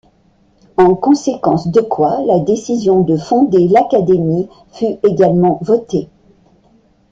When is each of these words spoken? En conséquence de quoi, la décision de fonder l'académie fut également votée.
En 0.77 0.95
conséquence 0.95 1.67
de 1.67 1.79
quoi, 1.79 2.21
la 2.25 2.39
décision 2.39 3.01
de 3.01 3.17
fonder 3.17 3.67
l'académie 3.67 4.49
fut 4.71 4.97
également 5.03 5.59
votée. 5.61 6.09